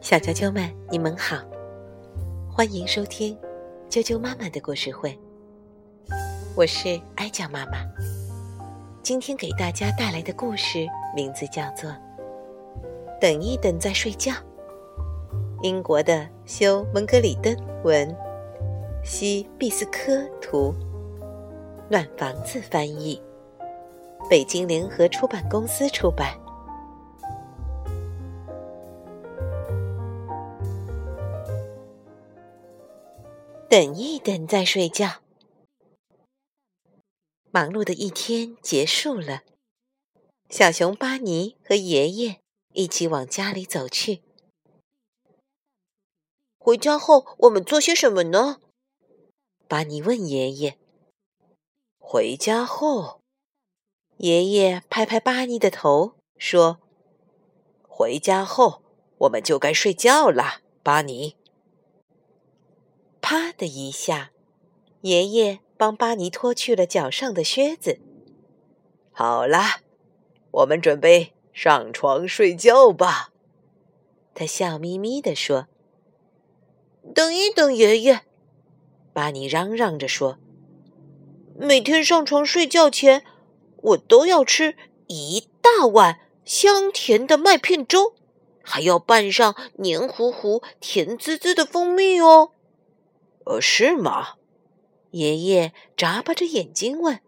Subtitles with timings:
[0.00, 1.36] 小啾啾们，你们好，
[2.50, 3.36] 欢迎收听
[3.90, 5.18] 啾啾妈妈的故事会。
[6.54, 7.84] 我是哀酱妈妈，
[9.02, 11.90] 今天给大家带来的故事名字叫做
[13.20, 14.32] 《等一等再睡觉》。
[15.62, 18.14] 英国的休·蒙格里登文，
[19.02, 20.74] 西·毕斯科图，
[21.90, 23.20] 暖房子翻译，
[24.30, 26.34] 北京联合出版公司出版。
[33.74, 35.20] 等一等再睡觉。
[37.50, 39.42] 忙碌的一天结束了，
[40.48, 42.40] 小熊巴尼和爷爷
[42.72, 44.22] 一起往家里走去。
[46.56, 48.60] 回家后我们做些什么呢？
[49.66, 50.78] 巴尼问爷爷。
[51.98, 53.22] 回家后，
[54.18, 56.78] 爷爷拍拍巴尼的头说
[57.82, 58.84] ：“回家后
[59.18, 61.36] 我们就该睡觉了，巴尼。”
[63.26, 64.32] 啪的一下，
[65.00, 67.98] 爷爷帮巴尼脱去了脚上的靴子。
[69.12, 69.80] 好了，
[70.50, 73.30] 我们准备上床睡觉吧。
[74.34, 75.68] 他笑眯眯地说
[77.14, 78.26] ：“等一等，爷爷！”
[79.14, 80.36] 巴尼嚷嚷着说
[81.56, 83.24] ：“每天上床睡觉前，
[83.76, 88.12] 我都要吃一大碗香甜的麦片粥，
[88.60, 92.50] 还要拌上黏糊糊、甜滋滋的蜂蜜哦。”
[93.44, 94.34] 呃，是吗？
[95.10, 97.20] 爷爷眨巴着眼睛问。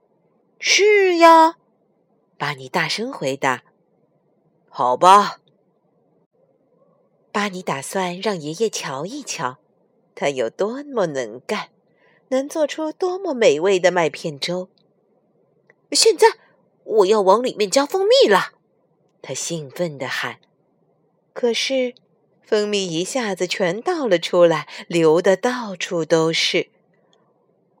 [0.60, 1.56] “是呀。”
[2.38, 3.64] 巴尼大声回答。
[4.68, 5.40] “好吧。”
[7.32, 9.58] 巴尼打算让爷爷瞧一瞧，
[10.14, 11.70] 他有多么能干，
[12.28, 14.68] 能做出多么美味的麦片粥。
[15.90, 16.28] 现在
[16.84, 18.52] 我要往里面加蜂蜜了，
[19.20, 20.38] 他兴奋地喊。
[21.32, 21.94] 可是。
[22.46, 26.68] 蜂蜜一下子全倒了出来，流的到处都是。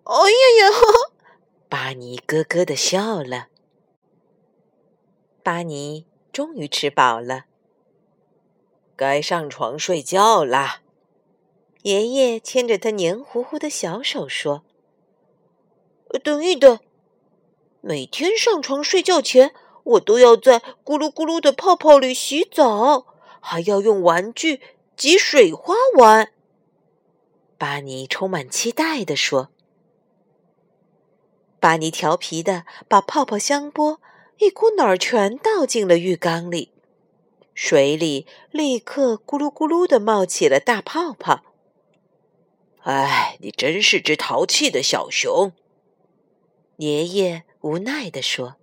[0.04, 0.74] 哎呀呀！
[1.68, 3.48] 巴尼咯咯的笑了。
[5.42, 7.44] 巴尼终于吃饱了，
[8.96, 10.80] 该上床睡觉啦。
[11.82, 14.64] 爷爷牵着他黏糊糊的小手说
[16.24, 16.78] ：“等一等，
[17.82, 19.54] 每天上床睡觉前，
[19.84, 23.06] 我都要在咕噜咕噜的泡泡里洗澡。”
[23.46, 24.62] 还要用玩具
[24.96, 26.32] 挤水花玩，
[27.58, 29.50] 巴尼充满期待地说。
[31.60, 34.00] 巴尼调皮的把泡泡香波
[34.38, 36.72] 一股脑儿全倒进了浴缸里，
[37.52, 41.42] 水里立刻咕噜咕噜的冒起了大泡泡。
[42.84, 45.52] 哎，你真是只淘气的小熊！
[46.78, 48.56] 爷爷无奈地说。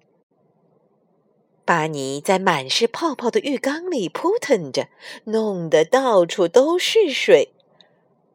[1.71, 4.89] 巴尼在满是泡泡的浴缸里扑腾着，
[5.23, 7.53] 弄得到处都是水。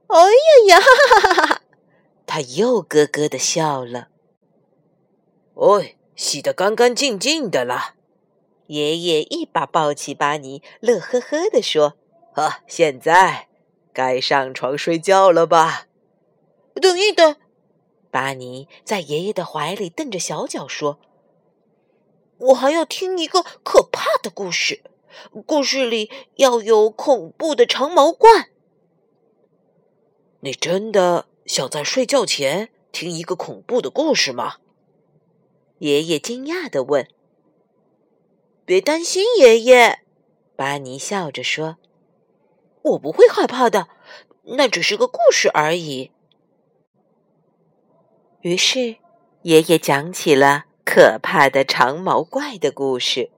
[0.07, 0.17] 哎
[0.69, 0.81] 呀呀！
[0.81, 1.63] 哈哈哈哈！
[2.25, 4.09] 他又咯咯的笑了。
[5.53, 5.85] 哦，
[6.17, 7.97] 洗得干干净净的了。
[8.69, 11.99] 爷爷一把抱起巴尼，乐呵呵地说
[12.37, 13.49] ：“啊，现在
[13.93, 15.89] 该上床睡觉了吧？”
[16.81, 17.37] 等一等，
[18.11, 20.99] 巴尼在爷爷的怀里蹬着小脚说。
[22.39, 24.83] 我还要听一个可怕的故事，
[25.47, 28.51] 故事里要有恐怖的长毛怪。
[30.41, 34.57] 你真的想在睡觉前听一个恐怖的故事吗？
[35.79, 37.09] 爷爷惊讶的问。
[38.65, 40.01] 别担心，爷爷，
[40.57, 41.79] 巴尼笑着说
[42.83, 43.89] ：“我不会害怕的，
[44.43, 46.11] 那只是个故事而已。”
[48.43, 48.97] 于是，
[49.43, 50.67] 爷爷讲起了。
[50.87, 53.31] 可怕的长毛怪的故事。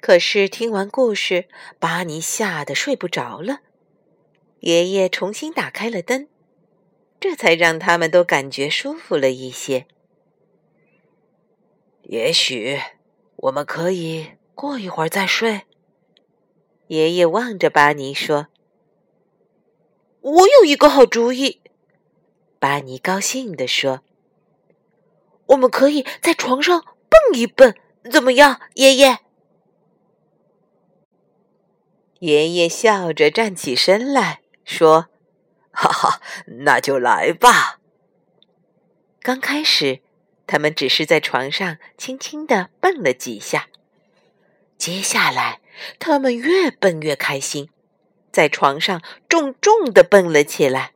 [0.00, 1.48] 可是听完故事，
[1.78, 3.60] 巴尼吓得睡不着了。
[4.60, 6.28] 爷爷重新打开了灯，
[7.20, 9.86] 这才让他们都感觉舒服了一些。
[12.02, 12.80] 也许
[13.36, 15.62] 我们可以过一会儿再睡。
[16.88, 18.48] 爷爷望着巴尼说
[20.20, 21.60] ：“我有一个好主意。”
[22.58, 24.02] 巴尼高兴地说。
[25.46, 27.74] 我们可以在床上蹦一蹦，
[28.10, 29.18] 怎么样，爷爷？
[32.20, 35.08] 爷爷笑着站起身来说
[35.70, 36.20] ：“哈哈，
[36.64, 37.78] 那就来吧。”
[39.20, 40.00] 刚开始，
[40.46, 43.68] 他们只是在床上轻轻的蹦了几下，
[44.78, 45.60] 接下来，
[45.98, 47.68] 他们越蹦越开心，
[48.32, 50.92] 在床上重重的蹦了起来。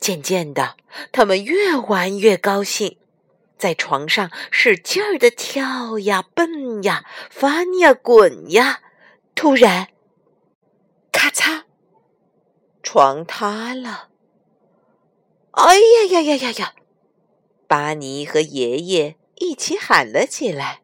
[0.00, 0.76] 渐渐的，
[1.12, 2.98] 他们越玩越高兴。
[3.58, 8.82] 在床上使劲儿的跳呀、蹦呀、翻呀、滚呀，
[9.34, 9.88] 突然，
[11.10, 11.64] 咔嚓，
[12.82, 14.10] 床塌了！
[15.52, 16.74] 哎呀呀呀呀呀！
[17.66, 20.82] 巴尼和爷爷一起喊了起来。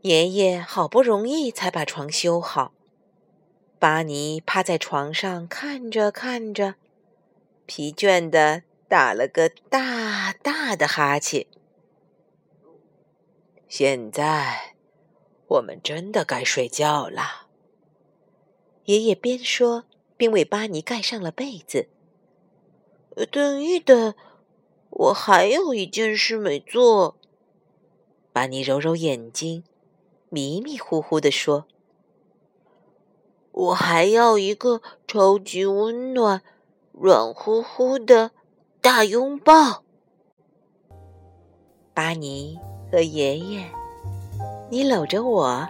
[0.00, 2.72] 爷爷好不容易才把床修好，
[3.78, 6.74] 巴尼趴在床上看着看着，
[7.66, 11.46] 疲倦的打了个大大的哈欠。
[13.66, 14.74] 现在，
[15.46, 17.46] 我们真的该睡觉了。
[18.84, 19.84] 爷爷边说
[20.18, 21.88] 边为巴尼盖上了被子。
[23.30, 24.14] 等一等，
[24.90, 27.16] 我还有一件事没做。
[28.30, 29.64] 巴尼揉揉眼睛。
[30.28, 31.66] 迷迷糊糊地说
[33.52, 36.42] ：“我还要一个超级温暖、
[36.92, 38.32] 软乎乎的
[38.82, 39.84] 大拥抱。”
[41.94, 42.58] 巴尼
[42.90, 43.64] 和爷爷，
[44.68, 45.64] 你搂着我，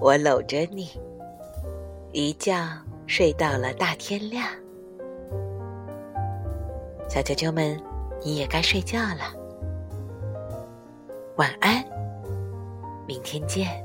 [0.00, 0.88] 我搂着你，
[2.12, 2.54] 一觉
[3.08, 4.46] 睡到了大天亮。
[7.08, 7.76] 小啾啾们，
[8.22, 9.34] 你也该睡觉了，
[11.36, 11.84] 晚安。
[13.08, 13.84] 明天见。